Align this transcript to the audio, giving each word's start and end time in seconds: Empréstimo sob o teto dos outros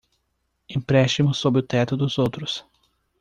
Empréstimo 0.67 1.31
sob 1.31 1.57
o 1.59 1.61
teto 1.61 1.95
dos 1.95 2.17
outros 2.17 2.65